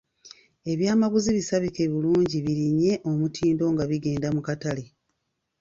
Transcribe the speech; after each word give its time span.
Eby’amaguzi 0.71 1.29
bisabike 1.37 1.83
bulungi 1.93 2.37
birinnye 2.45 2.93
omutindo 3.09 3.63
nga 3.73 3.83
bigenda 3.89 4.27
mu 4.35 4.41
katale. 4.47 4.83